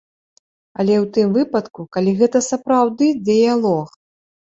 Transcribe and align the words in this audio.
Але 0.83 0.93
ў 1.03 1.09
тым 1.17 1.27
выпадку, 1.37 1.87
калі 1.99 2.17
гэта 2.25 2.45
сапраўды 2.51 3.15
дыялог. 3.33 3.99